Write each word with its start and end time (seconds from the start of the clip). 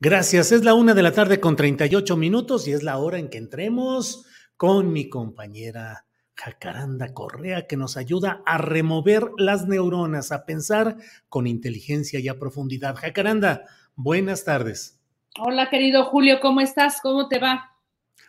Gracias. 0.00 0.52
Es 0.52 0.64
la 0.64 0.74
una 0.74 0.94
de 0.94 1.02
la 1.02 1.10
tarde 1.10 1.40
con 1.40 1.56
38 1.56 2.16
minutos 2.16 2.68
y 2.68 2.72
es 2.72 2.84
la 2.84 2.98
hora 2.98 3.18
en 3.18 3.28
que 3.28 3.38
entremos 3.38 4.26
con 4.56 4.92
mi 4.92 5.08
compañera 5.08 6.04
Jacaranda 6.36 7.12
Correa 7.12 7.66
que 7.66 7.76
nos 7.76 7.96
ayuda 7.96 8.40
a 8.46 8.58
remover 8.58 9.30
las 9.38 9.66
neuronas, 9.66 10.30
a 10.30 10.46
pensar 10.46 10.98
con 11.28 11.48
inteligencia 11.48 12.20
y 12.20 12.28
a 12.28 12.38
profundidad. 12.38 12.94
Jacaranda, 12.94 13.64
buenas 13.96 14.44
tardes. 14.44 15.00
Hola, 15.36 15.68
querido 15.68 16.04
Julio, 16.04 16.38
¿cómo 16.40 16.60
estás? 16.60 17.00
¿Cómo 17.02 17.26
te 17.26 17.40
va? 17.40 17.72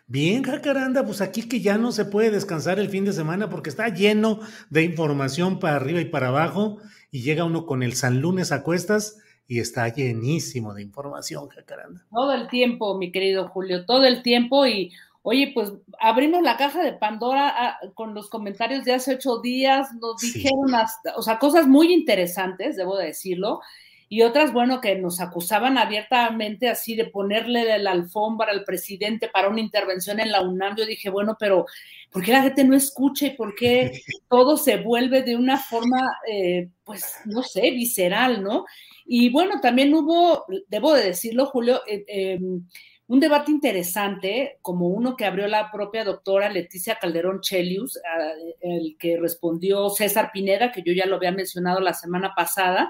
Bien, 0.08 0.42
Jacaranda, 0.42 1.04
pues 1.04 1.20
aquí 1.20 1.48
que 1.48 1.60
ya 1.60 1.78
no 1.78 1.92
se 1.92 2.04
puede 2.04 2.32
descansar 2.32 2.80
el 2.80 2.88
fin 2.88 3.04
de 3.04 3.12
semana 3.12 3.48
porque 3.48 3.70
está 3.70 3.88
lleno 3.90 4.40
de 4.70 4.82
información 4.82 5.60
para 5.60 5.76
arriba 5.76 6.00
y 6.00 6.06
para 6.06 6.28
abajo 6.28 6.78
y 7.12 7.22
llega 7.22 7.44
uno 7.44 7.64
con 7.64 7.84
el 7.84 7.92
San 7.94 8.20
Lunes 8.20 8.50
a 8.50 8.64
cuestas 8.64 9.18
y 9.50 9.58
está 9.58 9.88
llenísimo 9.88 10.72
de 10.74 10.82
información, 10.82 11.48
Jacaranda. 11.48 12.06
Todo 12.12 12.32
el 12.34 12.46
tiempo, 12.46 12.96
mi 12.96 13.10
querido 13.10 13.48
Julio, 13.48 13.84
todo 13.84 14.04
el 14.04 14.22
tiempo 14.22 14.64
y 14.64 14.92
oye, 15.22 15.50
pues 15.52 15.72
abrimos 15.98 16.40
la 16.42 16.56
caja 16.56 16.84
de 16.84 16.92
Pandora 16.92 17.52
ah, 17.56 17.78
con 17.94 18.14
los 18.14 18.30
comentarios 18.30 18.84
de 18.84 18.92
hace 18.92 19.16
ocho 19.16 19.40
días, 19.40 19.92
nos 19.94 20.20
dijeron, 20.20 20.72
hasta, 20.72 21.16
o 21.16 21.22
sea, 21.22 21.40
cosas 21.40 21.66
muy 21.66 21.92
interesantes, 21.92 22.76
debo 22.76 22.96
decirlo, 22.96 23.60
y 24.12 24.22
otras, 24.22 24.52
bueno, 24.52 24.80
que 24.80 24.96
nos 24.96 25.20
acusaban 25.20 25.78
abiertamente 25.78 26.68
así 26.68 26.96
de 26.96 27.04
ponerle 27.04 27.78
la 27.78 27.92
alfombra 27.92 28.50
al 28.50 28.64
presidente 28.64 29.28
para 29.28 29.48
una 29.48 29.60
intervención 29.60 30.18
en 30.18 30.32
la 30.32 30.42
UNAM. 30.42 30.74
Yo 30.76 30.84
dije, 30.84 31.10
bueno, 31.10 31.36
pero 31.38 31.64
¿por 32.10 32.24
qué 32.24 32.32
la 32.32 32.42
gente 32.42 32.64
no 32.64 32.76
escucha 32.76 33.26
y 33.26 33.36
por 33.36 33.54
qué 33.54 33.92
todo 34.28 34.56
se 34.56 34.78
vuelve 34.78 35.22
de 35.22 35.36
una 35.36 35.58
forma, 35.58 36.10
eh, 36.28 36.70
pues, 36.82 37.18
no 37.24 37.44
sé, 37.44 37.70
visceral, 37.70 38.42
¿no? 38.42 38.64
Y 39.06 39.30
bueno, 39.30 39.60
también 39.60 39.94
hubo, 39.94 40.44
debo 40.66 40.92
de 40.92 41.04
decirlo, 41.04 41.46
Julio, 41.46 41.80
eh, 41.86 42.04
em, 42.08 42.66
un 43.06 43.20
debate 43.20 43.52
interesante, 43.52 44.58
como 44.60 44.88
uno 44.88 45.16
que 45.16 45.24
abrió 45.24 45.46
la 45.46 45.70
propia 45.70 46.02
doctora 46.02 46.48
Leticia 46.48 46.96
Calderón 46.96 47.42
Chelius, 47.42 47.98
el 48.60 48.96
que 48.98 49.18
respondió 49.18 49.88
César 49.90 50.30
Pineda, 50.32 50.72
que 50.72 50.82
yo 50.82 50.92
ya 50.92 51.06
lo 51.06 51.16
había 51.16 51.32
mencionado 51.32 51.80
la 51.80 51.94
semana 51.94 52.34
pasada, 52.36 52.88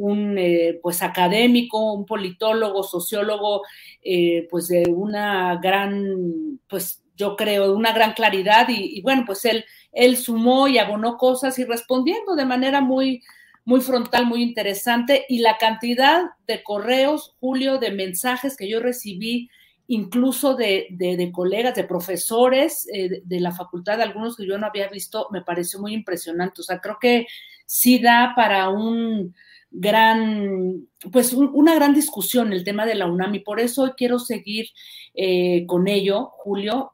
un 0.00 0.38
eh, 0.38 0.80
pues 0.82 1.02
académico, 1.02 1.92
un 1.92 2.06
politólogo, 2.06 2.82
sociólogo, 2.82 3.62
eh, 4.02 4.48
pues 4.50 4.68
de 4.68 4.84
una 4.88 5.56
gran, 5.56 6.58
pues 6.66 7.02
yo 7.16 7.36
creo, 7.36 7.68
de 7.68 7.74
una 7.74 7.92
gran 7.92 8.14
claridad 8.14 8.66
y, 8.70 9.02
bueno, 9.02 9.24
pues 9.26 9.44
él, 9.44 9.66
él 9.92 10.16
sumó 10.16 10.68
y 10.68 10.78
abonó 10.78 11.18
cosas 11.18 11.58
y 11.58 11.64
respondiendo 11.64 12.34
de 12.34 12.46
manera 12.46 12.80
muy, 12.80 13.22
muy 13.66 13.82
frontal, 13.82 14.24
muy 14.24 14.42
interesante. 14.42 15.26
Y 15.28 15.40
la 15.40 15.58
cantidad 15.58 16.22
de 16.46 16.62
correos, 16.62 17.36
Julio, 17.38 17.76
de 17.76 17.90
mensajes 17.90 18.56
que 18.56 18.70
yo 18.70 18.80
recibí, 18.80 19.50
incluso 19.86 20.54
de, 20.54 20.86
de, 20.92 21.30
colegas, 21.30 21.74
de 21.74 21.84
profesores 21.84 22.88
eh, 22.90 23.10
de, 23.10 23.22
de, 23.22 23.40
la 23.40 23.52
facultad, 23.52 24.00
algunos 24.00 24.36
que 24.36 24.46
yo 24.46 24.56
no 24.56 24.66
había 24.66 24.88
visto, 24.88 25.28
me 25.30 25.42
pareció 25.42 25.78
muy 25.78 25.92
impresionante. 25.92 26.62
O 26.62 26.64
sea, 26.64 26.80
creo 26.80 26.96
que 26.98 27.26
sí 27.66 27.98
da 27.98 28.32
para 28.34 28.70
un 28.70 29.34
gran, 29.70 30.88
pues 31.12 31.32
un, 31.32 31.50
una 31.54 31.74
gran 31.74 31.94
discusión 31.94 32.52
el 32.52 32.64
tema 32.64 32.86
de 32.86 32.94
la 32.94 33.06
UNAM 33.06 33.34
y 33.36 33.40
por 33.40 33.60
eso 33.60 33.82
hoy 33.82 33.90
quiero 33.96 34.18
seguir 34.18 34.66
eh, 35.14 35.64
con 35.66 35.88
ello, 35.88 36.30
Julio. 36.38 36.92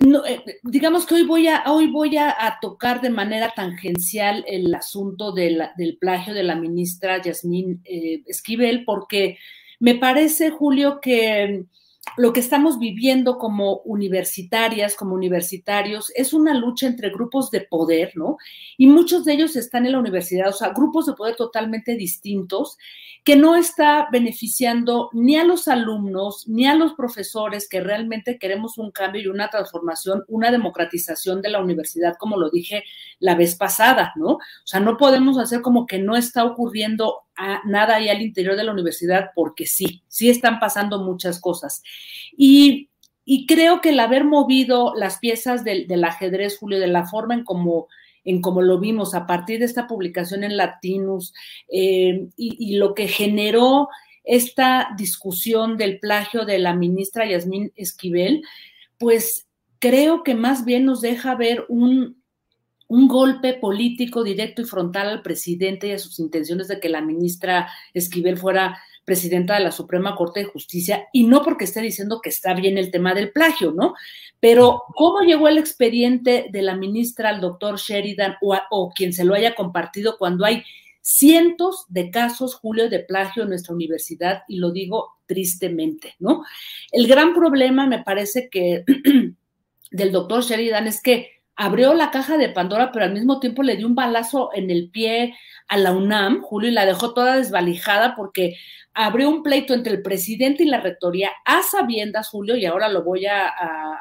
No, 0.00 0.26
eh, 0.26 0.42
digamos 0.64 1.06
que 1.06 1.14
hoy 1.14 1.22
voy 1.22 1.46
a, 1.46 1.64
hoy 1.68 1.86
voy 1.86 2.16
a, 2.16 2.58
tocar 2.60 3.00
de 3.00 3.10
manera 3.10 3.52
tangencial 3.54 4.44
el 4.48 4.74
asunto 4.74 5.32
de 5.32 5.68
del 5.76 5.98
plagio 5.98 6.34
de 6.34 6.42
la 6.42 6.56
ministra 6.56 7.22
Yasmín 7.22 7.80
eh, 7.84 8.22
Esquivel, 8.26 8.84
porque 8.84 9.38
me 9.78 9.94
parece, 9.94 10.50
Julio, 10.50 11.00
que 11.00 11.64
lo 12.16 12.32
que 12.32 12.40
estamos 12.40 12.78
viviendo 12.78 13.38
como 13.38 13.78
universitarias, 13.78 14.94
como 14.94 15.14
universitarios, 15.14 16.12
es 16.14 16.32
una 16.32 16.54
lucha 16.54 16.86
entre 16.86 17.10
grupos 17.10 17.50
de 17.50 17.62
poder, 17.62 18.12
¿no? 18.14 18.36
Y 18.76 18.86
muchos 18.86 19.24
de 19.24 19.32
ellos 19.32 19.56
están 19.56 19.86
en 19.86 19.92
la 19.92 19.98
universidad, 19.98 20.48
o 20.48 20.52
sea, 20.52 20.70
grupos 20.70 21.06
de 21.06 21.14
poder 21.14 21.34
totalmente 21.36 21.96
distintos, 21.96 22.76
que 23.24 23.36
no 23.36 23.56
está 23.56 24.08
beneficiando 24.12 25.08
ni 25.14 25.36
a 25.36 25.44
los 25.44 25.66
alumnos, 25.66 26.46
ni 26.46 26.66
a 26.66 26.74
los 26.74 26.92
profesores, 26.92 27.68
que 27.68 27.80
realmente 27.80 28.38
queremos 28.38 28.76
un 28.76 28.90
cambio 28.90 29.22
y 29.22 29.26
una 29.28 29.48
transformación, 29.48 30.24
una 30.28 30.50
democratización 30.50 31.40
de 31.40 31.48
la 31.48 31.62
universidad, 31.62 32.16
como 32.18 32.36
lo 32.36 32.50
dije 32.50 32.84
la 33.18 33.34
vez 33.34 33.56
pasada, 33.56 34.12
¿no? 34.16 34.32
O 34.34 34.66
sea, 34.66 34.80
no 34.80 34.98
podemos 34.98 35.38
hacer 35.38 35.62
como 35.62 35.86
que 35.86 35.98
no 35.98 36.16
está 36.16 36.44
ocurriendo 36.44 37.22
nada 37.64 37.96
ahí 37.96 38.08
al 38.08 38.22
interior 38.22 38.56
de 38.56 38.64
la 38.64 38.72
universidad, 38.72 39.30
porque 39.34 39.66
sí, 39.66 40.02
sí 40.08 40.30
están 40.30 40.60
pasando 40.60 41.02
muchas 41.02 41.40
cosas. 41.40 41.82
Y, 42.36 42.90
y 43.24 43.46
creo 43.46 43.80
que 43.80 43.90
el 43.90 44.00
haber 44.00 44.24
movido 44.24 44.94
las 44.94 45.18
piezas 45.18 45.64
del, 45.64 45.86
del 45.86 46.04
ajedrez, 46.04 46.58
Julio, 46.58 46.78
de 46.78 46.86
la 46.86 47.06
forma 47.06 47.34
en 47.34 47.44
como 47.44 47.88
en 48.26 48.40
como 48.40 48.62
lo 48.62 48.80
vimos 48.80 49.14
a 49.14 49.26
partir 49.26 49.58
de 49.58 49.66
esta 49.66 49.86
publicación 49.86 50.44
en 50.44 50.56
Latinus 50.56 51.34
eh, 51.68 52.26
y, 52.38 52.56
y, 52.58 52.76
lo 52.76 52.94
que 52.94 53.06
generó 53.06 53.90
esta 54.24 54.88
discusión 54.96 55.76
del 55.76 56.00
plagio 56.00 56.46
de 56.46 56.58
la 56.58 56.74
ministra 56.74 57.28
Yasmín 57.28 57.70
Esquivel, 57.76 58.42
pues 58.96 59.46
creo 59.78 60.22
que 60.22 60.34
más 60.34 60.64
bien 60.64 60.86
nos 60.86 61.02
deja 61.02 61.34
ver 61.34 61.66
un, 61.68 62.23
un 62.88 63.08
golpe 63.08 63.54
político 63.54 64.22
directo 64.22 64.62
y 64.62 64.66
frontal 64.66 65.08
al 65.08 65.22
presidente 65.22 65.88
y 65.88 65.92
a 65.92 65.98
sus 65.98 66.18
intenciones 66.18 66.68
de 66.68 66.80
que 66.80 66.88
la 66.88 67.00
ministra 67.00 67.68
Esquivel 67.92 68.36
fuera 68.36 68.78
presidenta 69.04 69.54
de 69.54 69.64
la 69.64 69.72
Suprema 69.72 70.16
Corte 70.16 70.40
de 70.40 70.46
Justicia, 70.46 71.08
y 71.12 71.26
no 71.26 71.42
porque 71.42 71.64
esté 71.64 71.80
diciendo 71.82 72.20
que 72.22 72.30
está 72.30 72.54
bien 72.54 72.78
el 72.78 72.90
tema 72.90 73.14
del 73.14 73.32
plagio, 73.32 73.72
¿no? 73.72 73.94
Pero 74.40 74.82
cómo 74.94 75.20
llegó 75.20 75.48
el 75.48 75.58
expediente 75.58 76.46
de 76.50 76.62
la 76.62 76.74
ministra 76.74 77.28
al 77.28 77.40
doctor 77.40 77.78
Sheridan 77.78 78.36
o, 78.40 78.56
o 78.70 78.90
quien 78.92 79.12
se 79.12 79.24
lo 79.24 79.34
haya 79.34 79.54
compartido 79.54 80.16
cuando 80.18 80.44
hay 80.44 80.64
cientos 81.02 81.84
de 81.88 82.10
casos, 82.10 82.54
Julio, 82.54 82.88
de 82.88 83.00
plagio 83.00 83.42
en 83.42 83.50
nuestra 83.50 83.74
universidad, 83.74 84.42
y 84.48 84.56
lo 84.56 84.70
digo 84.70 85.18
tristemente, 85.26 86.14
¿no? 86.18 86.42
El 86.90 87.06
gran 87.06 87.34
problema, 87.34 87.86
me 87.86 88.02
parece 88.02 88.48
que 88.50 88.84
del 89.90 90.12
doctor 90.12 90.42
Sheridan 90.42 90.86
es 90.86 91.02
que 91.02 91.33
abrió 91.56 91.94
la 91.94 92.10
caja 92.10 92.36
de 92.36 92.48
Pandora, 92.48 92.90
pero 92.92 93.04
al 93.04 93.12
mismo 93.12 93.40
tiempo 93.40 93.62
le 93.62 93.76
dio 93.76 93.86
un 93.86 93.94
balazo 93.94 94.50
en 94.54 94.70
el 94.70 94.90
pie 94.90 95.34
a 95.68 95.76
la 95.76 95.92
UNAM, 95.92 96.42
Julio, 96.42 96.70
y 96.70 96.72
la 96.72 96.86
dejó 96.86 97.14
toda 97.14 97.36
desvalijada 97.36 98.14
porque 98.14 98.56
abrió 98.94 99.28
un 99.28 99.42
pleito 99.42 99.74
entre 99.74 99.94
el 99.94 100.02
presidente 100.02 100.62
y 100.62 100.66
la 100.66 100.80
rectoría 100.80 101.30
a 101.44 101.62
sabiendas, 101.62 102.28
Julio, 102.28 102.56
y 102.56 102.64
ahora 102.64 102.88
lo 102.88 103.02
voy 103.02 103.26
a, 103.26 103.48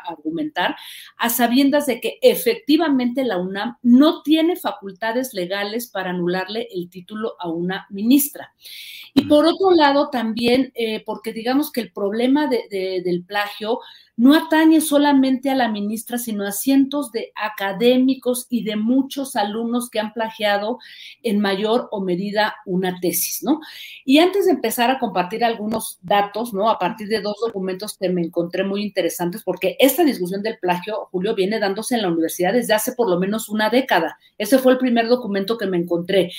argumentar, 0.08 0.76
a 1.18 1.30
sabiendas 1.30 1.86
de 1.86 2.00
que 2.00 2.20
efectivamente 2.22 3.24
la 3.24 3.38
UNAM 3.38 3.78
no 3.82 4.22
tiene 4.22 4.56
facultades 4.56 5.34
legales 5.34 5.88
para 5.88 6.12
anularle 6.12 6.68
el 6.72 6.90
título 6.90 7.36
a 7.40 7.50
una 7.50 7.88
ministra. 7.90 8.54
Y 9.14 9.26
por 9.26 9.46
otro 9.46 9.72
lado, 9.72 10.10
también, 10.10 10.72
eh, 10.76 11.04
porque 11.06 11.34
digamos 11.34 11.72
que 11.72 11.82
el 11.82 11.92
problema 11.92 12.48
del 12.48 13.24
plagio 13.26 13.80
no 14.16 14.36
atañe 14.36 14.80
solamente 14.80 15.50
a 15.50 15.56
la 15.56 15.70
ministra, 15.70 16.18
sino 16.18 16.46
a 16.46 16.52
cientos 16.52 17.12
de 17.12 17.32
académicos 17.36 18.46
y 18.50 18.64
de 18.64 18.76
muchos 18.76 19.36
alumnos 19.36 19.90
que 19.90 20.00
han 20.00 20.14
plagiado 20.14 20.78
en 21.24 21.40
mayor 21.40 21.88
o 21.92 22.02
medida 22.02 22.56
una 22.66 23.00
tesis, 23.00 23.42
¿no? 23.44 23.60
Y 24.06 24.20
antes 24.20 24.46
de 24.46 24.52
empezar 24.52 24.83
a 24.92 25.00
compartir 25.00 25.44
algunos 25.44 26.00
datos, 26.02 26.54
¿no? 26.54 26.70
A 26.70 26.80
partir 26.80 27.08
de 27.08 27.22
dos 27.22 27.36
documentos 27.46 27.98
que 27.98 28.10
me 28.10 28.22
encontré 28.22 28.64
muy 28.64 28.84
interesantes, 28.84 29.44
porque 29.44 29.76
esta 29.80 30.04
discusión 30.04 30.42
del 30.42 30.60
plagio, 30.60 31.10
Julio, 31.12 31.36
viene 31.36 31.60
dándose 31.60 31.96
en 31.96 32.02
la 32.02 32.10
universidad 32.10 32.54
desde 32.54 32.74
hace 32.74 32.94
por 32.94 33.10
lo 33.10 33.20
menos 33.20 33.50
una 33.50 33.70
década. 33.70 34.18
Ese 34.38 34.60
fue 34.60 34.74
el 34.74 34.78
primer 34.78 35.08
documento 35.08 35.58
que 35.58 35.68
me 35.68 35.78
encontré. 35.78 36.32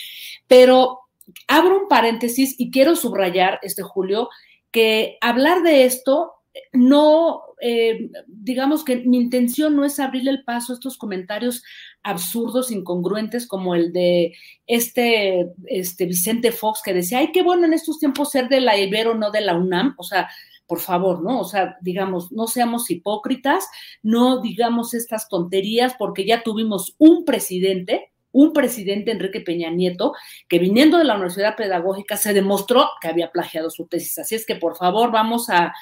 Pero 0.47 1.01
abro 1.49 1.81
un 1.83 1.89
paréntesis 1.89 2.55
y 2.59 2.71
quiero 2.71 2.97
subrayar, 2.97 3.59
este 3.63 3.83
Julio, 3.83 4.29
que 4.71 5.19
hablar 5.21 5.63
de 5.63 5.85
esto 5.85 6.33
no, 6.73 7.43
eh, 7.61 8.11
digamos 8.27 8.85
que 8.85 8.97
mi 8.97 9.17
intención 9.17 9.77
no 9.77 9.85
es 9.85 9.99
abrirle 9.99 10.31
el 10.31 10.45
paso 10.45 10.73
a 10.73 10.77
estos 10.77 10.97
comentarios 10.97 11.63
absurdos, 12.03 12.71
incongruentes, 12.71 13.47
como 13.47 13.75
el 13.75 13.93
de 13.93 14.35
este, 14.67 15.53
este 15.67 16.07
Vicente 16.07 16.53
Fox 16.53 16.81
que 16.85 16.95
decía, 16.95 17.19
ay, 17.19 17.33
qué 17.33 17.43
bueno 17.43 17.67
en 17.67 17.75
estos 17.75 17.99
tiempos 17.99 18.31
ser 18.31 18.49
de 18.49 18.61
la 18.61 18.79
Ibero, 18.79 19.15
no 19.15 19.31
de 19.31 19.41
la 19.41 19.57
UNAM. 19.57 19.95
O 19.99 20.05
sea, 20.05 20.29
por 20.67 20.81
favor, 20.81 21.23
¿no? 21.23 21.41
O 21.41 21.45
sea, 21.45 21.77
digamos, 21.81 22.33
no 22.33 22.47
seamos 22.47 22.91
hipócritas, 22.91 23.67
no 24.03 24.41
digamos 24.41 24.95
estas 24.95 25.29
tonterías, 25.29 25.95
porque 25.99 26.25
ya 26.25 26.43
tuvimos 26.43 26.95
un 26.99 27.25
presidente, 27.25 28.13
un 28.33 28.53
presidente, 28.53 29.13
Enrique 29.13 29.41
Peña 29.41 29.71
Nieto, 29.71 30.13
que 30.49 30.59
viniendo 30.59 30.99
de 30.99 31.05
la 31.05 31.15
Universidad 31.15 31.57
Pedagógica 31.57 32.17
se 32.17 32.33
demostró 32.33 32.89
que 33.01 33.09
había 33.09 33.31
plagiado 33.31 33.71
su 33.71 33.87
tesis. 33.87 34.19
Así 34.19 34.35
es 34.35 34.47
que, 34.47 34.57
por 34.57 34.77
favor, 34.77 35.13
vamos 35.13 35.51
a 35.51 35.73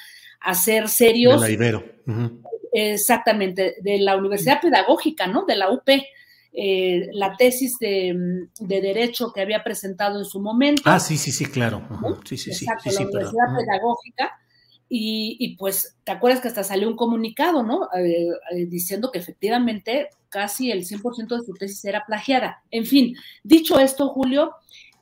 a 0.45 0.55
ser 0.55 0.89
serios. 0.89 1.41
De 1.41 1.49
la 1.49 1.53
Ibero. 1.53 1.85
Exactamente, 2.73 3.77
de 3.83 3.99
la 3.99 4.17
Universidad 4.17 4.61
Pedagógica, 4.61 5.27
¿no? 5.27 5.45
De 5.45 5.57
la 5.57 5.71
UP. 5.71 5.89
Eh, 6.55 7.09
la 7.13 7.35
tesis 7.35 7.79
de, 7.79 8.47
Derecho 8.61 9.33
que 9.33 9.41
había 9.41 9.65
presentado 9.65 10.19
en 10.19 10.25
su 10.25 10.41
momento. 10.41 10.83
Ah, 10.85 11.01
sí, 11.01 11.17
sí, 11.17 11.33
sí, 11.33 11.47
claro. 11.47 11.83
Sí, 12.25 12.37
sí, 12.37 12.53
sí. 12.53 12.65
Exacto, 12.65 12.91
la 12.91 13.07
Universidad 13.09 13.57
Pedagógica. 13.59 14.39
Y, 14.95 15.57
pues, 15.57 15.97
¿te 16.05 16.13
acuerdas 16.13 16.43
que 16.43 16.49
hasta 16.49 16.63
salió 16.63 16.87
un 16.87 16.97
comunicado, 16.97 17.63
¿no? 17.63 17.89
Eh, 17.97 18.29
eh, 18.51 18.67
diciendo 18.67 19.11
que 19.11 19.19
efectivamente 19.19 20.11
casi 20.29 20.71
el 20.71 20.85
100% 20.85 21.39
de 21.39 21.47
su 21.47 21.55
tesis 21.55 21.83
era 21.87 22.05
plagiada. 22.05 22.63
En 22.71 22.85
fin, 22.85 23.17
dicho 23.43 23.81
esto, 23.81 24.11
Julio, 24.11 24.53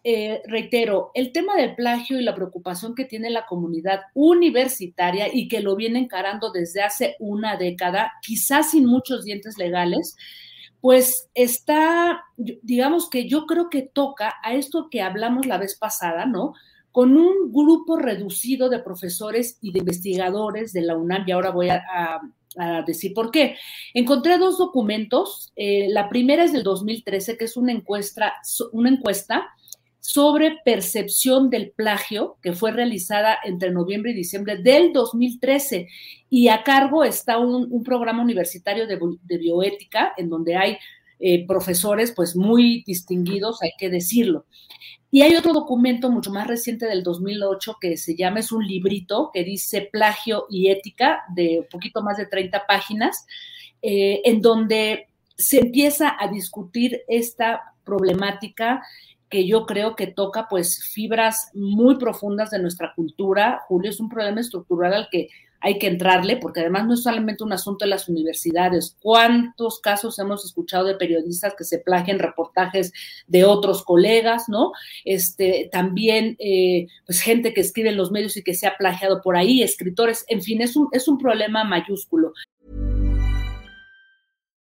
eh, 0.02 0.40
reitero, 0.46 1.10
el 1.14 1.32
tema 1.32 1.56
del 1.56 1.74
plagio 1.74 2.18
y 2.18 2.22
la 2.22 2.34
preocupación 2.34 2.94
que 2.94 3.04
tiene 3.04 3.28
la 3.28 3.44
comunidad 3.46 4.00
universitaria 4.14 5.28
y 5.32 5.46
que 5.48 5.60
lo 5.60 5.76
viene 5.76 5.98
encarando 5.98 6.50
desde 6.50 6.82
hace 6.82 7.16
una 7.18 7.56
década, 7.56 8.12
quizás 8.22 8.70
sin 8.70 8.86
muchos 8.86 9.24
dientes 9.24 9.58
legales, 9.58 10.16
pues 10.80 11.28
está, 11.34 12.24
digamos 12.36 13.10
que 13.10 13.28
yo 13.28 13.44
creo 13.46 13.68
que 13.68 13.82
toca 13.82 14.36
a 14.42 14.54
esto 14.54 14.88
que 14.90 15.02
hablamos 15.02 15.46
la 15.46 15.58
vez 15.58 15.76
pasada, 15.76 16.24
¿no? 16.24 16.54
Con 16.92 17.16
un 17.18 17.52
grupo 17.52 17.98
reducido 17.98 18.70
de 18.70 18.78
profesores 18.78 19.58
y 19.60 19.72
de 19.72 19.80
investigadores 19.80 20.72
de 20.72 20.82
la 20.82 20.96
UNAM, 20.96 21.24
y 21.26 21.32
ahora 21.32 21.50
voy 21.50 21.68
a, 21.68 22.20
decir 22.84 23.14
por 23.14 23.30
qué. 23.30 23.56
Encontré 23.94 24.36
dos 24.36 24.58
documentos. 24.58 25.52
Eh, 25.54 25.86
la 25.90 26.08
primera 26.08 26.42
es 26.42 26.52
del 26.52 26.64
2013, 26.64 27.36
que 27.36 27.44
es 27.44 27.56
una 27.56 27.70
encuesta, 27.70 28.34
una 28.72 28.90
encuesta 28.90 29.54
sobre 30.00 30.58
percepción 30.64 31.50
del 31.50 31.70
plagio 31.70 32.38
que 32.42 32.54
fue 32.54 32.72
realizada 32.72 33.38
entre 33.44 33.70
noviembre 33.70 34.12
y 34.12 34.14
diciembre 34.14 34.56
del 34.56 34.92
2013 34.92 35.88
y 36.30 36.48
a 36.48 36.62
cargo 36.62 37.04
está 37.04 37.38
un, 37.38 37.84
programa 37.84 38.22
universitario 38.22 38.86
de, 38.86 39.38
bioética 39.38 40.12
en 40.16 40.30
donde 40.30 40.56
hay 40.56 40.78
eh, 41.18 41.46
profesores 41.46 42.12
pues 42.12 42.34
muy 42.34 42.82
distinguidos, 42.86 43.62
hay 43.62 43.72
que 43.78 43.90
decirlo. 43.90 44.46
Y 45.12 45.22
hay 45.22 45.34
otro 45.34 45.52
documento 45.52 46.08
mucho 46.08 46.30
más 46.30 46.46
reciente 46.46 46.86
del 46.86 47.02
2008 47.02 47.76
que 47.80 47.96
se 47.96 48.14
llama, 48.14 48.40
es 48.40 48.52
un 48.52 48.66
librito 48.66 49.30
que 49.34 49.42
dice 49.42 49.88
Plagio 49.92 50.46
y 50.48 50.70
Ética 50.70 51.22
de 51.34 51.60
un 51.60 51.66
poquito 51.68 52.00
más 52.00 52.16
de 52.16 52.26
30 52.26 52.64
páginas, 52.66 53.26
eh, 53.82 54.22
en 54.24 54.40
donde 54.40 55.08
se 55.36 55.58
empieza 55.58 56.16
a 56.18 56.28
discutir 56.28 57.02
esta 57.08 57.74
problemática 57.84 58.82
que 59.30 59.46
yo 59.46 59.64
creo 59.64 59.96
que 59.96 60.08
toca 60.08 60.48
pues 60.50 60.82
fibras 60.92 61.50
muy 61.54 61.96
profundas 61.96 62.50
de 62.50 62.58
nuestra 62.58 62.92
cultura. 62.94 63.60
Julio, 63.68 63.90
es 63.90 64.00
un 64.00 64.08
problema 64.08 64.40
estructural 64.40 64.92
al 64.92 65.08
que 65.10 65.28
hay 65.60 65.78
que 65.78 65.86
entrarle, 65.86 66.38
porque 66.38 66.60
además 66.60 66.86
no 66.86 66.94
es 66.94 67.02
solamente 67.02 67.44
un 67.44 67.52
asunto 67.52 67.84
de 67.84 67.90
las 67.90 68.08
universidades. 68.08 68.96
¿Cuántos 69.00 69.78
casos 69.80 70.18
hemos 70.18 70.44
escuchado 70.44 70.86
de 70.86 70.94
periodistas 70.94 71.54
que 71.56 71.64
se 71.64 71.78
plagian 71.78 72.18
reportajes 72.18 72.92
de 73.26 73.44
otros 73.44 73.84
colegas, 73.84 74.48
no? 74.48 74.72
Este, 75.04 75.68
también, 75.70 76.36
eh, 76.38 76.86
pues, 77.04 77.20
gente 77.20 77.52
que 77.52 77.60
escribe 77.60 77.90
en 77.90 77.98
los 77.98 78.10
medios 78.10 78.36
y 78.36 78.42
que 78.42 78.54
se 78.54 78.66
ha 78.66 78.76
plagiado 78.78 79.20
por 79.20 79.36
ahí, 79.36 79.62
escritores, 79.62 80.24
en 80.28 80.42
fin, 80.42 80.62
es 80.62 80.76
un, 80.76 80.88
es 80.92 81.08
un 81.08 81.18
problema 81.18 81.62
mayúsculo. 81.62 82.32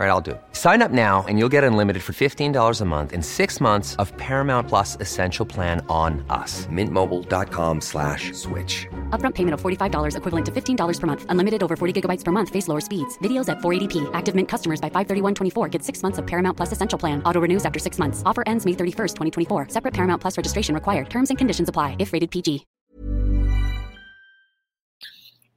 All 0.00 0.06
right, 0.06 0.12
I'll 0.12 0.22
do 0.22 0.30
it. 0.30 0.40
Sign 0.52 0.80
up 0.80 0.92
now 0.92 1.26
and 1.28 1.38
you'll 1.38 1.50
get 1.50 1.62
unlimited 1.62 2.02
for 2.02 2.14
$15 2.14 2.80
a 2.80 2.84
month 2.86 3.12
in 3.12 3.20
six 3.20 3.60
months 3.60 3.96
of 3.96 4.16
Paramount 4.16 4.66
Plus 4.66 4.96
Essential 4.98 5.44
Plan 5.44 5.84
on 5.90 6.24
us. 6.30 6.66
Mintmobile.com 6.72 7.82
slash 7.82 8.32
switch. 8.32 8.86
Upfront 9.10 9.34
payment 9.34 9.52
of 9.52 9.60
$45 9.60 10.16
equivalent 10.16 10.46
to 10.46 10.52
$15 10.52 11.00
per 11.00 11.06
month. 11.06 11.26
Unlimited 11.28 11.62
over 11.62 11.76
40 11.76 12.00
gigabytes 12.00 12.24
per 12.24 12.32
month. 12.32 12.48
Face 12.48 12.66
lower 12.66 12.80
speeds. 12.80 13.18
Videos 13.18 13.50
at 13.50 13.58
480p. 13.58 14.08
Active 14.14 14.34
Mint 14.34 14.48
customers 14.48 14.80
by 14.80 14.88
531.24 14.88 15.70
get 15.70 15.84
six 15.84 16.02
months 16.02 16.16
of 16.16 16.26
Paramount 16.26 16.56
Plus 16.56 16.72
Essential 16.72 16.98
Plan. 16.98 17.22
Auto 17.24 17.38
renews 17.38 17.66
after 17.66 17.78
six 17.78 17.98
months. 17.98 18.22
Offer 18.24 18.44
ends 18.46 18.64
May 18.64 18.72
31st, 18.72 19.16
2024. 19.48 19.66
Separate 19.68 19.92
Paramount 19.92 20.22
Plus 20.22 20.34
registration 20.34 20.74
required. 20.74 21.10
Terms 21.10 21.28
and 21.28 21.36
conditions 21.36 21.68
apply 21.68 21.96
if 21.98 22.14
rated 22.14 22.30
PG. 22.30 22.64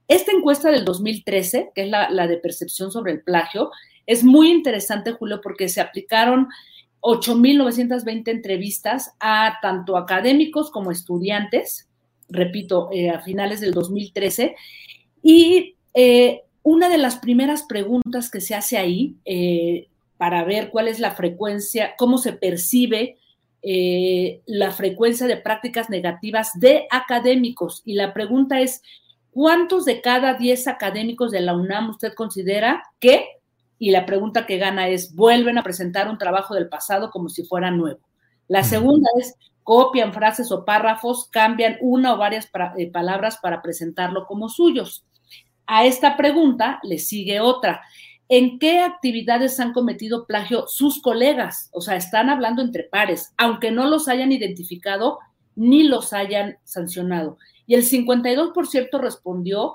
Esta 0.06 0.32
encuesta 0.32 0.70
del 0.70 0.84
2013, 0.84 1.72
que 1.74 1.84
es 1.84 1.88
la, 1.88 2.10
la 2.10 2.26
de 2.26 2.36
percepción 2.36 2.90
sobre 2.90 3.12
el 3.12 3.22
plagio, 3.22 3.70
Es 4.06 4.24
muy 4.24 4.50
interesante, 4.50 5.12
Julio, 5.12 5.40
porque 5.40 5.68
se 5.68 5.80
aplicaron 5.80 6.48
8.920 7.04 8.28
entrevistas 8.28 9.14
a 9.20 9.58
tanto 9.60 9.98
académicos 9.98 10.70
como 10.70 10.90
estudiantes, 10.90 11.86
repito, 12.30 12.88
eh, 12.92 13.10
a 13.10 13.20
finales 13.20 13.60
del 13.60 13.74
2013. 13.74 14.56
Y 15.22 15.76
eh, 15.92 16.42
una 16.62 16.88
de 16.88 16.96
las 16.96 17.18
primeras 17.18 17.64
preguntas 17.64 18.30
que 18.30 18.40
se 18.40 18.54
hace 18.54 18.78
ahí 18.78 19.16
eh, 19.26 19.88
para 20.16 20.44
ver 20.44 20.70
cuál 20.70 20.88
es 20.88 20.98
la 20.98 21.10
frecuencia, 21.10 21.94
cómo 21.98 22.18
se 22.18 22.32
percibe 22.32 23.18
la 24.44 24.72
frecuencia 24.72 25.26
de 25.26 25.38
prácticas 25.38 25.88
negativas 25.88 26.50
de 26.60 26.86
académicos. 26.90 27.80
Y 27.86 27.94
la 27.94 28.12
pregunta 28.12 28.60
es, 28.60 28.82
¿cuántos 29.30 29.86
de 29.86 30.02
cada 30.02 30.34
10 30.34 30.68
académicos 30.68 31.30
de 31.30 31.40
la 31.40 31.56
UNAM 31.56 31.88
usted 31.88 32.12
considera 32.12 32.82
que 33.00 33.24
y 33.84 33.90
la 33.90 34.06
pregunta 34.06 34.46
que 34.46 34.56
gana 34.56 34.88
es, 34.88 35.14
vuelven 35.14 35.58
a 35.58 35.62
presentar 35.62 36.08
un 36.08 36.16
trabajo 36.16 36.54
del 36.54 36.70
pasado 36.70 37.10
como 37.10 37.28
si 37.28 37.44
fuera 37.44 37.70
nuevo. 37.70 38.00
La 38.48 38.64
segunda 38.64 39.10
es, 39.20 39.34
copian 39.62 40.14
frases 40.14 40.50
o 40.52 40.64
párrafos, 40.64 41.28
cambian 41.30 41.76
una 41.82 42.14
o 42.14 42.16
varias 42.16 42.48
eh, 42.78 42.90
palabras 42.90 43.36
para 43.42 43.60
presentarlo 43.60 44.24
como 44.24 44.48
suyos. 44.48 45.04
A 45.66 45.84
esta 45.84 46.16
pregunta 46.16 46.80
le 46.82 46.96
sigue 46.96 47.40
otra. 47.40 47.82
¿En 48.30 48.58
qué 48.58 48.80
actividades 48.80 49.60
han 49.60 49.74
cometido 49.74 50.26
plagio 50.26 50.64
sus 50.66 51.02
colegas? 51.02 51.68
O 51.70 51.82
sea, 51.82 51.96
están 51.96 52.30
hablando 52.30 52.62
entre 52.62 52.84
pares, 52.84 53.34
aunque 53.36 53.70
no 53.70 53.86
los 53.86 54.08
hayan 54.08 54.32
identificado 54.32 55.18
ni 55.56 55.82
los 55.82 56.14
hayan 56.14 56.56
sancionado. 56.64 57.36
Y 57.66 57.74
el 57.74 57.82
52% 57.82 58.98
respondió 58.98 59.74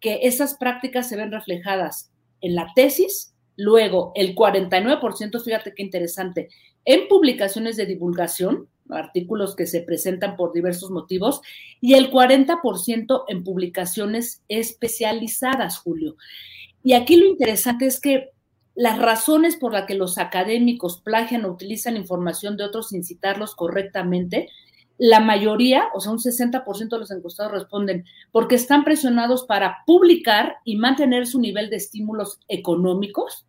que 0.00 0.18
esas 0.24 0.58
prácticas 0.58 1.08
se 1.08 1.16
ven 1.16 1.32
reflejadas 1.32 2.10
en 2.42 2.54
la 2.54 2.66
tesis 2.74 3.34
Luego, 3.58 4.12
el 4.14 4.36
49%, 4.36 5.42
fíjate 5.42 5.74
qué 5.74 5.82
interesante, 5.82 6.48
en 6.84 7.08
publicaciones 7.08 7.76
de 7.76 7.86
divulgación, 7.86 8.68
artículos 8.88 9.56
que 9.56 9.66
se 9.66 9.80
presentan 9.80 10.36
por 10.36 10.52
diversos 10.52 10.92
motivos, 10.92 11.40
y 11.80 11.94
el 11.94 12.12
40% 12.12 13.24
en 13.26 13.42
publicaciones 13.42 14.44
especializadas, 14.46 15.78
Julio. 15.78 16.16
Y 16.84 16.92
aquí 16.92 17.16
lo 17.16 17.26
interesante 17.26 17.86
es 17.86 18.00
que 18.00 18.30
las 18.76 18.96
razones 18.96 19.56
por 19.56 19.72
las 19.72 19.86
que 19.86 19.94
los 19.94 20.18
académicos 20.18 21.00
plagian 21.00 21.44
o 21.44 21.50
utilizan 21.50 21.96
información 21.96 22.56
de 22.56 22.62
otros 22.62 22.90
sin 22.90 23.02
citarlos 23.02 23.56
correctamente, 23.56 24.48
la 24.98 25.20
mayoría, 25.20 25.84
o 25.94 26.00
sea, 26.00 26.12
un 26.12 26.18
60% 26.18 26.88
de 26.88 26.98
los 26.98 27.10
encuestados 27.10 27.52
responden 27.52 28.04
porque 28.32 28.56
están 28.56 28.84
presionados 28.84 29.44
para 29.44 29.78
publicar 29.86 30.56
y 30.64 30.76
mantener 30.76 31.26
su 31.26 31.40
nivel 31.40 31.70
de 31.70 31.76
estímulos 31.76 32.40
económicos. 32.48 33.46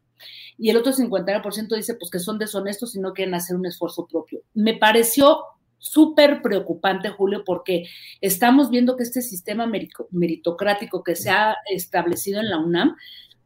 Y 0.57 0.69
el 0.69 0.77
otro 0.77 0.93
59% 0.93 1.75
dice 1.75 1.95
pues 1.95 2.11
que 2.11 2.19
son 2.19 2.37
deshonestos 2.37 2.95
y 2.95 2.99
no 2.99 3.13
quieren 3.13 3.33
hacer 3.33 3.55
un 3.55 3.65
esfuerzo 3.65 4.07
propio. 4.07 4.41
Me 4.53 4.75
pareció 4.75 5.39
súper 5.79 6.41
preocupante, 6.41 7.09
Julio, 7.09 7.43
porque 7.45 7.85
estamos 8.21 8.69
viendo 8.69 8.95
que 8.95 9.03
este 9.03 9.21
sistema 9.21 9.71
meritocrático 10.11 11.03
que 11.03 11.15
se 11.15 11.31
ha 11.31 11.55
establecido 11.71 12.41
en 12.41 12.49
la 12.49 12.59
UNAM, 12.59 12.95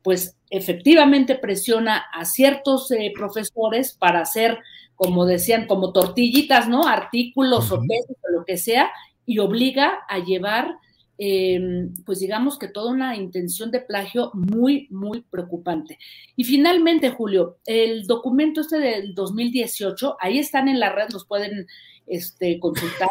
pues 0.04 0.38
efectivamente 0.50 1.36
presiona 1.36 2.04
a 2.14 2.26
ciertos 2.26 2.92
eh, 2.92 3.12
profesores 3.16 3.94
para 3.94 4.22
hacer 4.22 4.60
como 4.96 5.26
decían, 5.26 5.68
como 5.68 5.92
tortillitas, 5.92 6.70
¿no? 6.70 6.88
Artículos 6.88 7.72
o 7.72 7.80
tesis 7.80 8.18
o 8.24 8.32
lo 8.32 8.46
que 8.46 8.58
sea, 8.58 8.92
y 9.26 9.40
obliga 9.40 10.00
a 10.08 10.20
llevar, 10.20 10.78
em, 11.18 11.94
pues 12.06 12.20
digamos 12.20 12.58
que 12.60 12.68
toda 12.68 12.92
una 12.92 13.16
intención 13.16 13.72
de 13.72 13.82
plagio 13.82 14.32
muy, 14.34 14.88
muy 14.92 15.22
preocupante. 15.22 15.98
Y 16.36 16.44
finalmente, 16.44 17.10
Julio, 17.10 17.58
el 17.66 18.06
documento 18.06 18.62
este 18.62 18.80
del 18.80 19.16
2018, 19.16 20.18
ahí 20.20 20.40
están 20.40 20.68
en 20.68 20.80
la 20.80 20.90
red, 20.90 21.10
los 21.12 21.26
pueden 21.26 21.68
este, 22.08 22.60
consultar. 22.60 23.10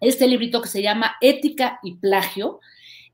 Este 0.00 0.26
librito 0.26 0.60
que 0.60 0.68
se 0.68 0.82
llama 0.82 1.14
Ética 1.20 1.78
y 1.82 1.94
Plagio, 1.94 2.60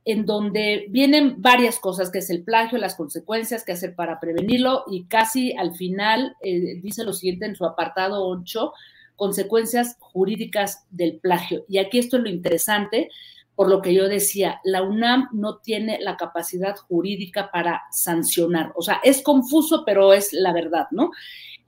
en 0.08 0.24
donde 0.24 0.86
vienen 0.88 1.42
varias 1.42 1.78
cosas, 1.78 2.10
que 2.10 2.20
es 2.20 2.30
el 2.30 2.42
plagio, 2.42 2.78
las 2.78 2.94
consecuencias, 2.94 3.62
qué 3.62 3.72
hacer 3.72 3.94
para 3.94 4.18
prevenirlo, 4.18 4.84
y 4.90 5.04
casi 5.04 5.54
al 5.54 5.76
final 5.76 6.34
eh, 6.40 6.80
dice 6.80 7.04
lo 7.04 7.12
siguiente 7.12 7.44
en 7.44 7.54
su 7.54 7.66
apartado 7.66 8.26
8, 8.26 8.72
consecuencias 9.16 9.98
jurídicas 10.00 10.86
del 10.88 11.18
plagio. 11.18 11.66
Y 11.68 11.76
aquí 11.76 11.98
esto 11.98 12.16
es 12.16 12.22
lo 12.22 12.30
interesante, 12.30 13.10
por 13.54 13.68
lo 13.68 13.82
que 13.82 13.92
yo 13.92 14.08
decía, 14.08 14.62
la 14.64 14.82
UNAM 14.82 15.28
no 15.32 15.58
tiene 15.58 15.98
la 16.00 16.16
capacidad 16.16 16.74
jurídica 16.76 17.50
para 17.50 17.82
sancionar. 17.90 18.72
O 18.76 18.82
sea, 18.82 19.00
es 19.04 19.20
confuso, 19.20 19.82
pero 19.84 20.14
es 20.14 20.32
la 20.32 20.54
verdad, 20.54 20.86
¿no? 20.90 21.10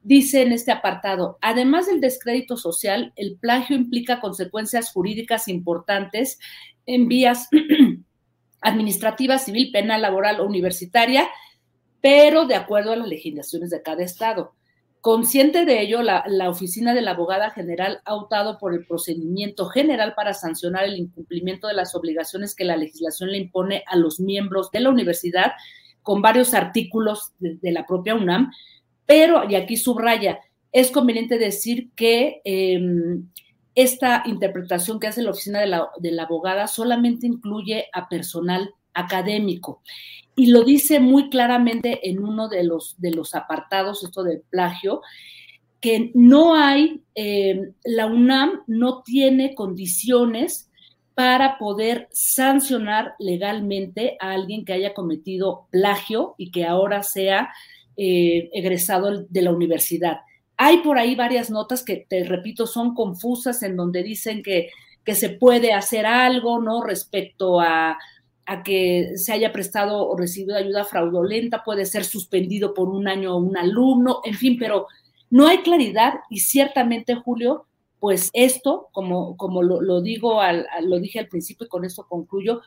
Dice 0.02 0.40
en 0.40 0.52
este 0.52 0.73
apartado, 0.73 1.37
además 1.42 1.88
del 1.88 2.00
descrédito 2.00 2.56
social, 2.56 3.12
el 3.16 3.37
plagio 3.37 3.76
implica 3.76 4.18
consecuencias 4.18 4.90
jurídicas 4.92 5.47
importantes 5.47 6.38
en 6.87 7.06
vías 7.06 7.49
administrativa, 8.61 9.38
civil, 9.38 9.71
penal, 9.73 10.02
laboral 10.02 10.40
o 10.40 10.47
universitaria, 10.47 11.29
pero 12.00 12.47
de 12.47 12.55
acuerdo 12.55 12.93
a 12.93 12.97
las 12.97 13.09
legislaciones 13.09 13.71
de 13.71 13.83
cada 13.83 14.02
estado. 14.02 14.55
Consciente 15.00 15.64
de 15.64 15.81
ello, 15.81 16.02
la, 16.02 16.50
oficina 16.50 16.93
de 16.93 17.00
la 17.00 17.12
abogada 17.12 17.50
general 17.50 18.02
ha 18.05 18.14
optado 18.14 18.59
por 18.59 18.75
el 18.75 18.85
procedimiento 18.87 19.67
general 19.67 20.12
para 20.14 20.35
sancionar 20.35 20.85
el 20.85 20.99
incumplimiento 20.99 21.69
de 21.69 21.75
las 21.75 21.95
obligaciones 21.95 22.55
que 22.55 22.64
la 22.64 22.76
legislación 22.76 23.31
le 23.31 23.38
impone 23.38 23.83
a 23.87 23.97
los 23.97 24.21
miembros 24.21 24.71
de 24.71 24.81
la 24.81 24.90
universidad 24.90 25.52
con 26.02 26.21
varios 26.21 26.52
artículos 26.52 27.33
de, 27.38 27.73
la 27.73 27.87
propia 27.87 28.14
UNAM, 28.14 28.50
pero, 29.07 29.49
y 29.49 29.55
aquí 29.55 29.76
subraya, 29.76 30.38
es 30.71 30.90
conveniente 30.90 31.38
decir 31.38 31.90
que 31.95 32.43
em, 32.45 33.29
esta 33.82 34.22
interpretación 34.26 35.00
que 35.00 35.06
hace 35.06 35.22
la 35.22 35.30
oficina 35.30 35.60
de 35.60 35.66
la, 36.12 36.22
abogada 36.22 36.66
solamente 36.66 37.26
incluye 37.26 37.87
a 37.92 38.08
personal 38.08 38.75
académico 38.92 39.82
y 40.37 40.46
lo 40.46 40.64
dice 40.64 41.00
muy 41.00 41.30
claramente 41.30 42.08
en 42.08 42.22
uno 42.25 42.49
de 42.49 42.64
los, 42.64 42.96
apartados, 43.34 44.04
esto 44.04 44.22
del 44.22 44.42
plagio, 44.50 45.02
que 45.80 46.10
no 46.14 46.54
hay, 46.54 47.02
eh, 47.14 47.72
la 47.84 48.06
UNAM 48.06 48.62
no 48.66 49.02
tiene 49.02 49.54
condiciones 49.54 50.70
para 51.14 51.58
poder 51.58 52.08
sancionar 52.12 53.14
legalmente 53.18 54.16
a 54.20 54.32
alguien 54.32 54.64
que 54.64 54.72
haya 54.72 54.94
cometido 54.94 55.66
plagio 55.70 56.34
y 56.38 56.50
que 56.50 56.64
ahora 56.64 57.02
sea 57.02 57.50
eh, 57.96 58.49
egresado 58.52 59.25
de 59.28 59.42
la 59.42 59.52
universidad. 59.52 60.20
Hay 60.62 60.83
por 60.83 60.99
ahí 60.99 61.14
varias 61.14 61.49
notas 61.49 61.83
que, 61.83 62.05
te 62.07 62.23
repito, 62.23 62.67
son 62.67 62.95
confusas 62.95 63.62
en 63.62 63.76
donde 63.76 64.02
dicen 64.02 64.43
que, 64.43 64.69
que 65.07 65.14
se 65.14 65.31
puede 65.31 65.73
hacer 65.73 66.05
algo, 66.05 66.61
¿no? 66.61 66.85
Respecto 66.85 67.62
a, 67.62 67.97
a 68.45 68.62
que 68.62 69.12
se 69.17 69.33
haya 69.33 69.52
prestado 69.52 70.07
o 70.07 70.14
recibido 70.19 70.59
ayuda 70.59 70.85
fraudulenta, 70.85 71.64
puede 71.64 71.87
ser 71.87 72.05
suspendido 72.05 72.75
por 72.75 72.90
un 72.90 73.09
año 73.09 73.38
un 73.38 73.57
alumno, 73.57 74.21
en 74.23 74.35
fin, 74.35 74.59
pero 74.59 74.87
no 75.31 75.47
hay 75.47 75.62
claridad 75.62 76.21
y 76.29 76.40
ciertamente, 76.40 77.14
Julio, 77.14 77.64
pues 77.99 78.29
esto, 78.35 78.88
como, 78.93 79.38
como 79.38 79.62
lo, 79.62 79.81
lo 79.81 80.02
digo, 80.02 80.43
al, 80.43 80.67
lo 80.83 81.00
dije 81.00 81.21
al 81.21 81.29
principio 81.29 81.69
y 81.69 81.71
con 81.71 81.87
esto 81.87 82.07
concluyo, 82.07 82.61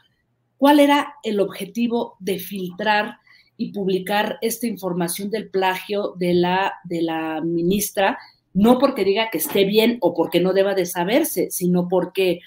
¿cuál 0.58 0.80
era 0.80 1.14
el 1.22 1.40
objetivo 1.40 2.16
de 2.20 2.40
filtrar 2.40 3.18
y 3.58 3.72
publicar 3.72 4.38
esta 4.42 4.68
información 4.68 5.30
del 5.30 5.50
plagio 5.50 6.14
de 6.18 6.34
la, 6.34 6.74
de 6.84 7.02
la 7.02 7.42
ministra, 7.42 8.18
no 8.54 8.80
porque 8.80 9.04
diga 9.04 9.30
que 9.32 9.38
esté 9.38 9.66
bien 9.66 9.98
o 10.02 10.14
porque 10.14 10.40
no 10.40 10.54
deba 10.54 10.76
de 10.76 10.86
saberse, 10.86 11.50
sino 11.52 11.88
porque 11.88 12.40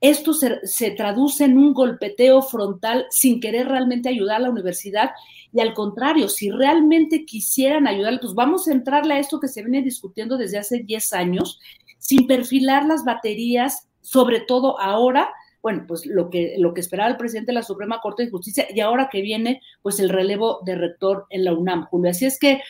esto 0.00 0.32
se, 0.32 0.64
se, 0.64 0.92
traduce 0.92 1.44
en 1.44 1.58
un 1.58 1.74
golpeteo 1.74 2.42
frontal 2.42 3.06
sin 3.10 3.40
querer 3.40 3.68
realmente 3.68 4.08
ayudar 4.08 4.36
a 4.36 4.40
la 4.40 4.50
universidad. 4.50 5.10
Y 5.52 5.60
al 5.60 5.74
contrario, 5.74 6.28
si 6.28 6.50
realmente 6.50 7.24
quisieran 7.24 7.88
ayudar, 7.88 8.20
pues 8.20 8.34
vamos 8.34 8.68
a 8.68 8.72
entrarle 8.72 9.14
a 9.14 9.18
esto 9.18 9.40
que 9.40 9.48
se 9.48 9.62
viene 9.62 9.82
discutiendo 9.82 10.36
desde 10.36 10.58
hace 10.58 10.84
10 10.84 11.12
años, 11.14 11.58
sin 11.98 12.28
perfilar 12.28 12.86
las 12.86 13.04
baterías, 13.04 13.88
sobre 14.00 14.40
todo 14.40 14.80
ahora 14.80 15.28
bueno, 15.62 15.84
pues 15.86 16.06
lo 16.06 16.30
que, 16.30 16.54
lo 16.58 16.74
que 16.74 16.80
esperaba 16.80 17.10
el 17.10 17.16
presidente 17.16 17.50
de 17.50 17.56
la 17.56 17.62
Suprema 17.62 18.00
Corte 18.00 18.24
de 18.24 18.30
Justicia 18.30 18.66
y 18.72 18.80
ahora 18.80 19.08
que 19.10 19.22
viene, 19.22 19.60
pues 19.82 20.00
el 20.00 20.08
relevo 20.08 20.60
de 20.64 20.76
rector 20.76 21.26
en 21.30 21.44
la 21.44 21.52
UNAM, 21.52 21.86
Julio. 21.86 22.10
Así 22.10 22.26
es 22.26 22.38
que 22.38 22.60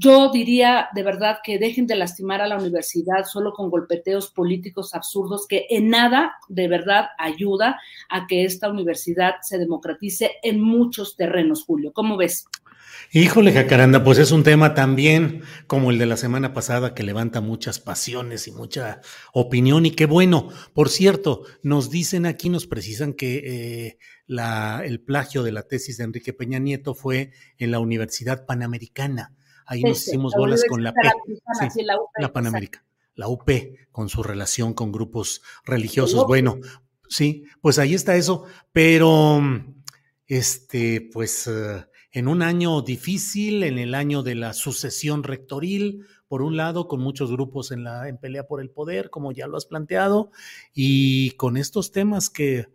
yo 0.00 0.30
diría 0.30 0.90
de 0.94 1.02
verdad 1.02 1.38
que 1.42 1.58
dejen 1.58 1.88
de 1.88 1.96
lastimar 1.96 2.40
a 2.40 2.46
la 2.46 2.56
universidad 2.56 3.24
solo 3.24 3.52
con 3.52 3.68
golpeteos 3.68 4.30
políticos 4.30 4.94
absurdos 4.94 5.46
que 5.48 5.66
en 5.70 5.90
nada 5.90 6.36
de 6.48 6.68
verdad 6.68 7.06
ayuda 7.18 7.80
a 8.08 8.28
que 8.28 8.44
esta 8.44 8.70
universidad 8.70 9.34
se 9.42 9.58
democratice 9.58 10.36
en 10.44 10.60
muchos 10.60 11.16
terrenos, 11.16 11.64
Julio. 11.64 11.92
¿Cómo 11.92 12.16
ves? 12.16 12.46
Híjole, 13.10 13.52
Jacaranda, 13.52 14.04
pues 14.04 14.18
es 14.18 14.32
un 14.32 14.42
tema 14.42 14.74
también 14.74 15.42
como 15.66 15.90
el 15.90 15.98
de 15.98 16.04
la 16.04 16.18
semana 16.18 16.52
pasada 16.52 16.94
que 16.94 17.02
levanta 17.02 17.40
muchas 17.40 17.80
pasiones 17.80 18.46
y 18.48 18.52
mucha 18.52 19.00
opinión 19.32 19.86
y 19.86 19.92
qué 19.92 20.04
bueno. 20.04 20.50
Por 20.74 20.90
cierto, 20.90 21.44
nos 21.62 21.88
dicen 21.88 22.26
aquí, 22.26 22.50
nos 22.50 22.66
precisan 22.66 23.14
que 23.14 23.42
eh, 23.44 23.98
la, 24.26 24.82
el 24.84 25.00
plagio 25.00 25.42
de 25.42 25.52
la 25.52 25.62
tesis 25.62 25.96
de 25.96 26.04
Enrique 26.04 26.34
Peña 26.34 26.58
Nieto 26.58 26.94
fue 26.94 27.32
en 27.56 27.70
la 27.70 27.78
Universidad 27.78 28.44
Panamericana. 28.44 29.34
Ahí 29.64 29.82
nos 29.82 30.06
hicimos 30.06 30.34
bolas 30.36 30.64
con 30.68 30.82
la 30.82 30.92
P, 30.92 31.00
la, 31.82 31.96
UP, 31.96 32.10
la 32.18 32.32
Panamericana, 32.32 32.86
la 33.14 33.28
UP, 33.28 33.50
con 33.90 34.10
su 34.10 34.22
relación 34.22 34.74
con 34.74 34.92
grupos 34.92 35.40
religiosos. 35.64 36.26
Bueno, 36.26 36.58
sí, 37.08 37.44
pues 37.62 37.78
ahí 37.78 37.94
está 37.94 38.16
eso, 38.16 38.44
pero 38.70 39.40
este, 40.26 41.08
pues... 41.10 41.46
Uh, 41.46 41.88
en 42.18 42.26
un 42.26 42.42
año 42.42 42.82
difícil, 42.82 43.62
en 43.62 43.78
el 43.78 43.94
año 43.94 44.24
de 44.24 44.34
la 44.34 44.52
sucesión 44.52 45.22
rectoril, 45.22 46.04
por 46.26 46.42
un 46.42 46.56
lado, 46.56 46.88
con 46.88 47.00
muchos 47.00 47.30
grupos 47.30 47.70
en, 47.70 47.84
la, 47.84 48.08
en 48.08 48.18
pelea 48.18 48.44
por 48.44 48.60
el 48.60 48.70
poder, 48.70 49.08
como 49.08 49.30
ya 49.30 49.46
lo 49.46 49.56
has 49.56 49.66
planteado, 49.66 50.32
y 50.74 51.30
con 51.32 51.56
estos 51.56 51.92
temas 51.92 52.28
que, 52.28 52.66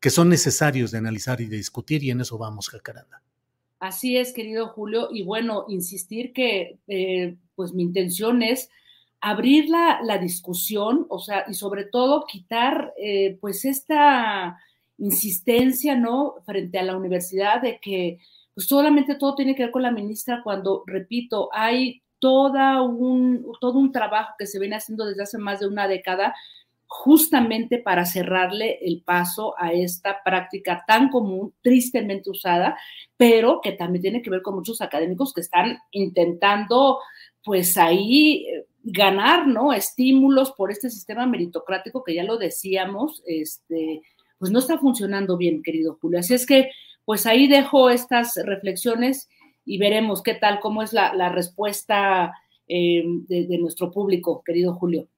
que 0.00 0.10
son 0.10 0.28
necesarios 0.28 0.90
de 0.90 0.98
analizar 0.98 1.40
y 1.40 1.46
de 1.46 1.56
discutir, 1.56 2.04
y 2.04 2.10
en 2.10 2.20
eso 2.20 2.36
vamos, 2.36 2.68
Jacaranda. 2.68 3.22
Así 3.78 4.18
es, 4.18 4.34
querido 4.34 4.68
Julio, 4.68 5.08
y 5.10 5.22
bueno, 5.22 5.64
insistir 5.68 6.34
que 6.34 6.78
eh, 6.86 7.36
pues 7.54 7.72
mi 7.72 7.82
intención 7.82 8.42
es 8.42 8.68
abrir 9.22 9.70
la, 9.70 10.02
la, 10.02 10.18
discusión, 10.18 11.06
o 11.08 11.20
sea, 11.20 11.46
y 11.48 11.54
sobre 11.54 11.84
todo 11.84 12.26
quitar 12.26 12.92
eh, 12.98 13.38
pues 13.40 13.64
esta 13.64 14.58
insistencia, 14.98 15.96
¿no? 15.96 16.34
Frente 16.44 16.78
a 16.78 16.82
la 16.82 16.98
universidad 16.98 17.62
de 17.62 17.80
que 17.80 18.18
solamente 18.60 19.14
todo 19.16 19.34
tiene 19.34 19.54
que 19.54 19.64
ver 19.64 19.72
con 19.72 19.82
la 19.82 19.90
ministra 19.90 20.42
cuando, 20.42 20.84
repito, 20.86 21.48
hay 21.52 22.02
toda 22.18 22.82
un, 22.82 23.46
todo 23.60 23.78
un 23.78 23.92
trabajo 23.92 24.34
que 24.38 24.46
se 24.46 24.58
viene 24.58 24.76
haciendo 24.76 25.06
desde 25.06 25.22
hace 25.22 25.38
más 25.38 25.60
de 25.60 25.66
una 25.66 25.88
década 25.88 26.34
justamente 26.92 27.78
para 27.78 28.04
cerrarle 28.04 28.80
el 28.82 29.02
paso 29.02 29.54
a 29.58 29.72
esta 29.72 30.24
práctica 30.24 30.82
tan 30.88 31.08
común, 31.08 31.54
tristemente 31.62 32.30
usada, 32.30 32.76
pero 33.16 33.60
que 33.62 33.72
también 33.72 34.02
tiene 34.02 34.22
que 34.22 34.30
ver 34.30 34.42
con 34.42 34.56
muchos 34.56 34.80
académicos 34.80 35.32
que 35.32 35.40
están 35.40 35.78
intentando, 35.92 36.98
pues 37.44 37.78
ahí 37.78 38.44
eh, 38.48 38.66
ganar, 38.82 39.46
¿no? 39.46 39.72
Estímulos 39.72 40.50
por 40.50 40.72
este 40.72 40.90
sistema 40.90 41.26
meritocrático 41.26 42.02
que 42.02 42.14
ya 42.14 42.24
lo 42.24 42.38
decíamos, 42.38 43.22
este, 43.24 44.02
pues 44.38 44.50
no 44.50 44.58
está 44.58 44.76
funcionando 44.78 45.36
bien, 45.36 45.62
querido 45.62 45.96
Julio. 46.00 46.18
Así 46.18 46.34
es 46.34 46.44
que, 46.44 46.70
pues 47.04 47.26
ahí 47.26 47.46
dejo 47.46 47.90
estas 47.90 48.34
reflexiones 48.44 49.28
y 49.64 49.78
veremos 49.78 50.22
qué 50.22 50.34
tal, 50.34 50.60
cómo 50.60 50.82
es 50.82 50.92
la, 50.92 51.28
respuesta 51.28 52.32
eh, 52.66 53.02
de 53.28 53.58
nuestro 53.58 53.90
público, 53.90 54.42
querido 54.44 54.74
Julio. 54.74 55.08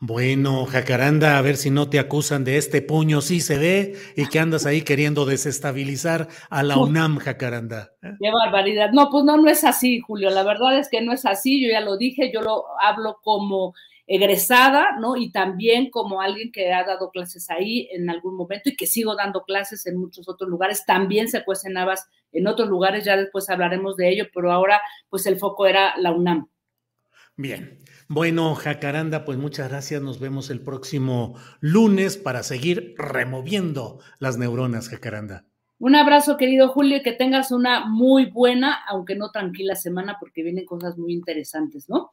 Bueno, 0.00 0.66
Jacaranda, 0.66 1.38
a 1.38 1.42
ver 1.42 1.56
si 1.56 1.70
no 1.70 1.88
te 1.88 1.98
acusan 1.98 2.44
de 2.44 2.56
este 2.56 2.82
puño 2.82 3.20
sí 3.20 3.40
se 3.40 3.58
ve 3.58 3.94
y 4.16 4.26
que 4.26 4.40
andas 4.40 4.66
ahí 4.66 4.82
queriendo 4.82 5.24
desestabilizar 5.24 6.28
a 6.50 6.62
la 6.62 6.76
UNAM, 6.76 7.18
Jacaranda. 7.18 7.92
¿eh? 8.02 8.10
Qué 8.20 8.30
barbaridad. 8.30 8.90
No, 8.92 9.08
pues 9.10 9.24
no, 9.24 9.36
no 9.36 9.48
es 9.48 9.62
así, 9.62 10.00
Julio. 10.00 10.30
La 10.30 10.42
verdad 10.42 10.78
es 10.78 10.88
que 10.88 11.00
no 11.00 11.12
es 11.12 11.24
así. 11.24 11.62
Yo 11.64 11.70
ya 11.70 11.80
lo 11.80 11.96
dije, 11.96 12.32
yo 12.32 12.42
lo 12.42 12.64
hablo 12.80 13.18
como 13.22 13.74
egresada, 14.06 14.96
¿no? 14.98 15.16
Y 15.16 15.32
también 15.32 15.90
como 15.90 16.20
alguien 16.20 16.52
que 16.52 16.72
ha 16.72 16.84
dado 16.84 17.10
clases 17.10 17.50
ahí 17.50 17.88
en 17.92 18.10
algún 18.10 18.36
momento 18.36 18.68
y 18.68 18.76
que 18.76 18.86
sigo 18.86 19.16
dando 19.16 19.44
clases 19.44 19.86
en 19.86 19.96
muchos 19.96 20.28
otros 20.28 20.50
lugares. 20.50 20.84
También 20.86 21.28
se 21.28 21.44
cuecen 21.44 21.76
habas 21.76 22.08
en 22.32 22.46
otros 22.46 22.68
lugares, 22.68 23.04
ya 23.04 23.16
después 23.16 23.48
hablaremos 23.48 23.96
de 23.96 24.10
ello, 24.10 24.24
pero 24.34 24.52
ahora 24.52 24.80
pues 25.08 25.26
el 25.26 25.38
foco 25.38 25.66
era 25.66 25.96
la 25.96 26.12
UNAM. 26.12 26.48
Bien. 27.36 27.78
Bueno, 28.08 28.54
Jacaranda, 28.54 29.24
pues 29.24 29.38
muchas 29.38 29.68
gracias. 29.68 30.02
Nos 30.02 30.20
vemos 30.20 30.50
el 30.50 30.60
próximo 30.60 31.34
lunes 31.60 32.16
para 32.16 32.42
seguir 32.42 32.94
removiendo 32.96 33.98
las 34.18 34.36
neuronas, 34.36 34.88
Jacaranda. 34.88 35.46
Un 35.78 35.96
abrazo, 35.96 36.36
querido 36.36 36.68
Julio, 36.68 36.98
y 36.98 37.02
que 37.02 37.12
tengas 37.12 37.50
una 37.50 37.86
muy 37.86 38.26
buena, 38.26 38.78
aunque 38.86 39.16
no 39.16 39.30
tranquila 39.30 39.74
semana, 39.74 40.16
porque 40.20 40.42
vienen 40.42 40.64
cosas 40.64 40.96
muy 40.96 41.12
interesantes, 41.12 41.88
¿no? 41.88 42.12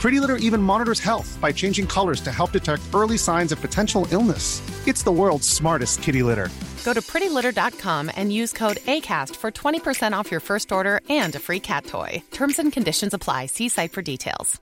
Pretty 0.00 0.18
Litter 0.18 0.36
even 0.36 0.62
monitors 0.62 0.98
health 0.98 1.38
by 1.42 1.52
changing 1.52 1.86
colors 1.86 2.22
to 2.22 2.32
help 2.32 2.52
detect 2.52 2.82
early 2.94 3.18
signs 3.18 3.52
of 3.52 3.60
potential 3.60 4.06
illness. 4.10 4.62
It's 4.88 5.02
the 5.02 5.12
world's 5.12 5.46
smartest 5.46 6.02
kitty 6.02 6.22
litter. 6.22 6.48
Go 6.84 6.94
to 6.94 7.02
prettylitter.com 7.02 8.10
and 8.16 8.32
use 8.32 8.54
code 8.54 8.78
ACAST 8.86 9.36
for 9.36 9.50
20% 9.50 10.14
off 10.14 10.30
your 10.30 10.40
first 10.40 10.72
order 10.72 11.02
and 11.10 11.34
a 11.34 11.38
free 11.38 11.60
cat 11.60 11.84
toy. 11.84 12.22
Terms 12.30 12.58
and 12.58 12.72
conditions 12.72 13.12
apply. 13.12 13.46
See 13.46 13.68
site 13.68 13.92
for 13.92 14.00
details. 14.00 14.58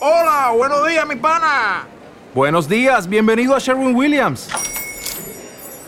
Hola, 0.00 0.52
buenos 0.56 0.84
días, 0.84 1.06
mi 1.06 1.14
pana. 1.14 1.86
Buenos 2.34 2.66
días, 2.66 3.06
bienvenido 3.06 3.54
a 3.54 3.60
Sherwin 3.60 3.94
Williams. 3.94 4.48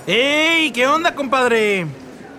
¡Ey! 0.07 0.71
¿Qué 0.71 0.87
onda, 0.87 1.13
compadre? 1.17 1.89